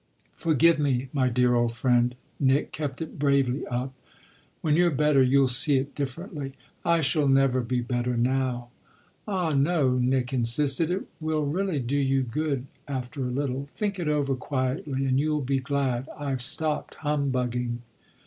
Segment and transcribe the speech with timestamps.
[0.35, 3.93] "Forgive me, my dear old friend," Nick kept it bravely up.
[4.61, 8.69] "When you're better you'll see it differently." "I shall never be better now."
[9.27, 13.69] "Ah no," Nick insisted; "it will really do you good after a little.
[13.75, 17.83] Think it over quietly and you'll be glad I've stopped humbugging."